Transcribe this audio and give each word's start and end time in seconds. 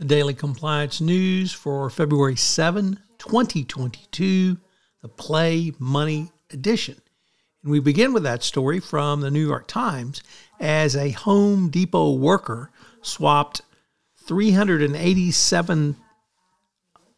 The 0.00 0.06
Daily 0.06 0.32
Compliance 0.32 1.02
News 1.02 1.52
for 1.52 1.90
February 1.90 2.34
7, 2.34 2.98
2022, 3.18 4.56
the 5.02 5.08
Play 5.08 5.74
Money 5.78 6.30
Edition. 6.50 6.96
And 7.62 7.70
we 7.70 7.80
begin 7.80 8.14
with 8.14 8.22
that 8.22 8.42
story 8.42 8.80
from 8.80 9.20
the 9.20 9.30
New 9.30 9.46
York 9.46 9.68
Times 9.68 10.22
as 10.58 10.96
a 10.96 11.10
Home 11.10 11.68
Depot 11.68 12.14
worker 12.14 12.70
swapped 13.02 13.60
387 14.24 15.96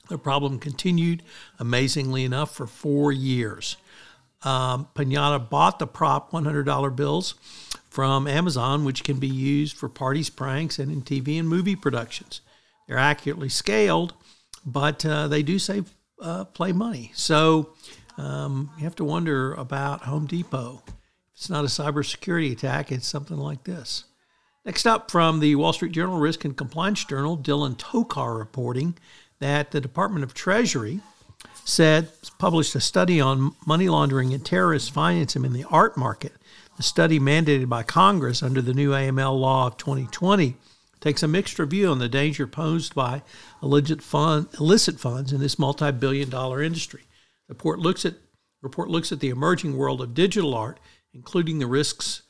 The 0.08 0.18
problem 0.18 0.58
continued, 0.58 1.22
amazingly 1.58 2.24
enough, 2.24 2.54
for 2.54 2.66
four 2.66 3.10
years. 3.10 3.76
Um, 4.42 4.88
Pinata 4.94 5.48
bought 5.48 5.78
the 5.78 5.86
prop 5.86 6.30
$100 6.32 6.96
bills 6.96 7.34
from 7.94 8.26
Amazon, 8.26 8.84
which 8.84 9.04
can 9.04 9.20
be 9.20 9.28
used 9.28 9.76
for 9.76 9.88
parties, 9.88 10.28
pranks, 10.28 10.80
and 10.80 10.90
in 10.90 11.00
TV 11.00 11.38
and 11.38 11.48
movie 11.48 11.76
productions. 11.76 12.40
They're 12.88 12.98
accurately 12.98 13.48
scaled, 13.48 14.14
but 14.66 15.06
uh, 15.06 15.28
they 15.28 15.44
do 15.44 15.60
save 15.60 15.94
uh, 16.20 16.44
play 16.46 16.72
money. 16.72 17.12
So 17.14 17.72
um, 18.18 18.72
you 18.76 18.82
have 18.82 18.96
to 18.96 19.04
wonder 19.04 19.54
about 19.54 20.02
Home 20.06 20.26
Depot. 20.26 20.82
If 20.88 20.94
it's 21.36 21.48
not 21.48 21.62
a 21.62 21.68
cybersecurity 21.68 22.50
attack, 22.50 22.90
it's 22.90 23.06
something 23.06 23.36
like 23.36 23.62
this. 23.62 24.02
Next 24.64 24.86
up 24.86 25.08
from 25.08 25.38
the 25.38 25.54
Wall 25.54 25.72
Street 25.72 25.92
Journal 25.92 26.18
Risk 26.18 26.44
and 26.44 26.56
Compliance 26.56 27.04
Journal, 27.04 27.38
Dylan 27.38 27.76
Tokar 27.76 28.36
reporting 28.36 28.98
that 29.38 29.70
the 29.70 29.80
Department 29.80 30.24
of 30.24 30.34
Treasury 30.34 31.00
said 31.64 32.08
published 32.38 32.74
a 32.74 32.80
study 32.80 33.20
on 33.20 33.54
money 33.66 33.88
laundering 33.88 34.34
and 34.34 34.44
terrorist 34.44 34.92
financing 34.92 35.44
in 35.44 35.52
the 35.52 35.64
art 35.70 35.96
market 35.96 36.32
the 36.76 36.82
study 36.82 37.20
mandated 37.20 37.68
by 37.68 37.82
Congress 37.82 38.42
under 38.42 38.60
the 38.60 38.74
new 38.74 38.90
AML 38.90 39.38
law 39.38 39.68
of 39.68 39.76
2020 39.76 40.56
takes 41.00 41.22
a 41.22 41.28
mixed 41.28 41.58
review 41.58 41.88
on 41.88 41.98
the 41.98 42.08
danger 42.08 42.46
posed 42.46 42.94
by 42.94 43.22
illicit, 43.62 44.02
fund, 44.02 44.48
illicit 44.58 44.98
funds 44.98 45.32
in 45.32 45.40
this 45.40 45.58
multi-billion 45.58 46.30
dollar 46.30 46.62
industry. 46.62 47.02
The 47.46 47.54
report 47.54 47.78
looks 47.78 48.04
at 48.04 48.14
report 48.62 48.88
looks 48.88 49.12
at 49.12 49.20
the 49.20 49.28
emerging 49.28 49.76
world 49.76 50.00
of 50.00 50.14
digital 50.14 50.54
art, 50.54 50.80
including 51.12 51.58
the 51.58 51.66
risks 51.66 52.22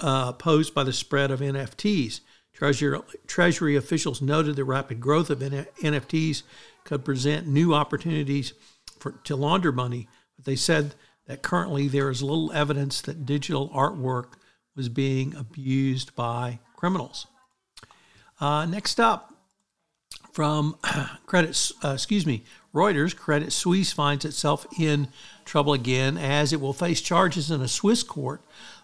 uh, 0.00 0.32
posed 0.34 0.74
by 0.74 0.84
the 0.84 0.92
spread 0.92 1.30
of 1.30 1.40
NFTs. 1.40 2.20
Treasury, 2.52 3.00
Treasury 3.26 3.76
officials 3.76 4.20
noted 4.20 4.56
the 4.56 4.64
rapid 4.64 5.00
growth 5.00 5.30
of 5.30 5.38
NFTs 5.38 6.42
could 6.84 7.04
present 7.04 7.46
new 7.46 7.74
opportunities 7.74 8.52
for, 8.98 9.12
to 9.24 9.36
launder 9.36 9.72
money, 9.72 10.08
but 10.36 10.44
they 10.44 10.56
said 10.56 10.94
that 11.26 11.42
currently 11.42 11.88
there 11.88 12.10
is 12.10 12.22
little 12.22 12.52
evidence 12.52 13.00
that 13.02 13.24
digital 13.24 13.68
artwork 13.70 14.32
was 14.76 14.88
being 14.88 15.34
abused 15.34 16.14
by 16.14 16.58
criminals. 16.76 17.26
Uh, 18.40 18.66
next 18.66 18.98
up, 18.98 19.34
from 20.32 20.76
credit, 21.26 21.72
uh, 21.84 21.90
excuse 21.90 22.26
me, 22.26 22.44
Reuters, 22.74 23.16
Credit 23.16 23.52
Suisse 23.52 23.92
finds 23.92 24.24
itself 24.24 24.66
in 24.78 25.08
trouble 25.44 25.72
again 25.72 26.16
as 26.16 26.52
it 26.52 26.60
will 26.60 26.72
face 26.72 27.00
charges 27.00 27.50
in 27.50 27.60
a 27.60 27.68
Swiss 27.68 28.02
court 28.02 28.42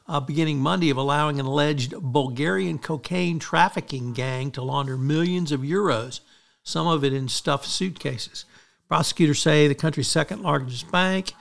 uh, 0.09 0.21
beginning 0.21 0.61
Monday 0.61 0.91
of 0.91 0.97
allowing 0.97 1.41
an 1.41 1.47
alleged 1.47 1.95
Bulgarian 2.01 2.79
cocaine 2.79 3.39
trafficking 3.39 4.13
gang 4.13 4.51
to 4.53 4.63
launder 4.63 4.97
millions 4.97 5.53
of 5.53 5.61
euros, 5.61 6.21
some 6.63 6.87
of 6.87 7.05
it 7.05 7.13
in 7.13 7.29
stuffed 7.29 7.67
suitcases. 7.67 8.45
Prosecutors 8.89 9.41
say 9.41 9.67
the 9.67 9.75
country's 9.75 10.09
second 10.09 10.43
largest 10.43 10.91
bank 10.91 11.35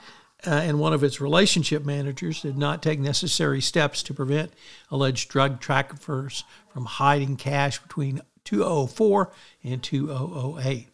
uh, 0.46 0.50
and 0.50 0.78
one 0.78 0.92
of 0.92 1.02
its 1.02 1.20
relationship 1.20 1.84
managers 1.84 2.42
did 2.42 2.58
not 2.58 2.82
take 2.82 2.98
necessary 2.98 3.60
steps 3.60 4.02
to 4.02 4.14
prevent 4.14 4.52
alleged 4.90 5.28
drug 5.28 5.60
traffickers 5.60 6.44
from 6.68 6.84
hiding 6.84 7.36
cash 7.36 7.78
between 7.78 8.20
2004 8.44 9.32
and 9.64 9.82
2008. 9.82 10.88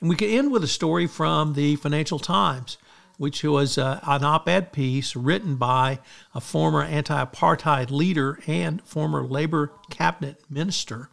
And 0.00 0.08
we 0.08 0.16
could 0.16 0.28
end 0.28 0.52
with 0.52 0.64
a 0.64 0.68
story 0.68 1.06
from 1.06 1.54
the 1.54 1.76
Financial 1.76 2.18
Times, 2.18 2.76
which 3.16 3.42
was 3.44 3.78
uh, 3.78 4.00
an 4.04 4.24
op 4.24 4.48
ed 4.48 4.72
piece 4.72 5.14
written 5.14 5.56
by 5.56 5.98
a 6.34 6.40
former 6.40 6.82
anti 6.82 7.24
apartheid 7.24 7.90
leader 7.90 8.40
and 8.46 8.82
former 8.82 9.24
labor 9.24 9.72
cabinet 9.90 10.40
minister. 10.50 11.10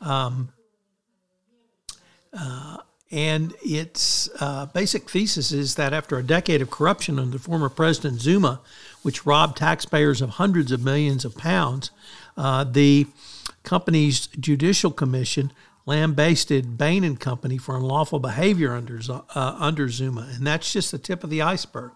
Um, 0.00 0.52
uh, 2.32 2.78
and 3.10 3.54
its 3.62 4.28
uh, 4.40 4.66
basic 4.66 5.08
thesis 5.08 5.52
is 5.52 5.76
that 5.76 5.92
after 5.92 6.18
a 6.18 6.22
decade 6.22 6.60
of 6.60 6.70
corruption 6.70 7.18
under 7.18 7.38
former 7.38 7.68
President 7.68 8.20
Zuma, 8.20 8.60
which 9.02 9.24
robbed 9.24 9.56
taxpayers 9.56 10.20
of 10.20 10.30
hundreds 10.30 10.72
of 10.72 10.82
millions 10.82 11.24
of 11.24 11.36
pounds, 11.36 11.90
uh, 12.36 12.64
the 12.64 13.06
company's 13.62 14.26
judicial 14.26 14.90
commission 14.90 15.52
lambasted 15.86 16.78
Bain 16.78 17.04
and 17.04 17.18
Company 17.18 17.58
for 17.58 17.76
unlawful 17.76 18.18
behavior 18.18 18.72
under 18.72 19.00
uh, 19.08 19.56
under 19.58 19.88
Zuma, 19.88 20.28
and 20.34 20.46
that's 20.46 20.72
just 20.72 20.92
the 20.92 20.98
tip 20.98 21.24
of 21.24 21.30
the 21.30 21.42
iceberg. 21.42 21.92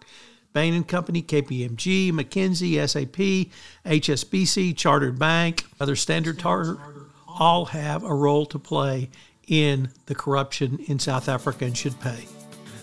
Bain 0.52 0.74
and 0.74 0.88
Company, 0.88 1.22
KPMG, 1.22 2.10
McKinsey, 2.10 2.76
SAP, 2.88 3.52
HSBC, 3.84 4.76
Chartered 4.76 5.18
Bank, 5.18 5.66
other 5.78 5.94
Standard 5.94 6.38
Chartered, 6.38 6.78
all 7.26 7.66
have 7.66 8.02
a 8.02 8.14
role 8.14 8.46
to 8.46 8.58
play 8.58 9.10
in 9.46 9.90
the 10.06 10.14
corruption 10.14 10.78
in 10.86 10.98
South 10.98 11.28
Africa 11.28 11.64
and 11.64 11.76
should 11.76 11.98
pay. 12.00 12.26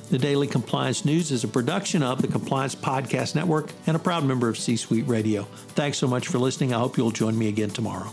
The 0.09 0.19
Daily 0.19 0.47
Compliance 0.47 1.03
News 1.03 1.31
is 1.31 1.43
a 1.43 1.47
production 1.47 2.03
of 2.03 2.21
the 2.21 2.27
Compliance 2.27 2.75
Podcast 2.75 3.33
Network 3.33 3.71
and 3.87 3.95
a 3.95 3.99
proud 3.99 4.23
member 4.23 4.47
of 4.47 4.57
C 4.57 4.77
Suite 4.77 5.07
Radio. 5.07 5.43
Thanks 5.69 5.97
so 5.97 6.07
much 6.07 6.27
for 6.27 6.37
listening. 6.37 6.73
I 6.73 6.79
hope 6.79 6.95
you'll 6.95 7.11
join 7.11 7.37
me 7.37 7.49
again 7.49 7.71
tomorrow. 7.71 8.11